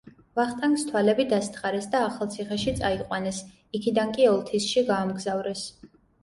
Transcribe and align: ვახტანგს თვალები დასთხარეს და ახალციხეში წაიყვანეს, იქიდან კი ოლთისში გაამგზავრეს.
ვახტანგს 0.37 0.85
თვალები 0.85 1.25
დასთხარეს 1.33 1.87
და 1.95 2.01
ახალციხეში 2.05 2.73
წაიყვანეს, 2.79 3.43
იქიდან 3.81 4.15
კი 4.17 4.27
ოლთისში 4.33 4.85
გაამგზავრეს. 4.91 5.69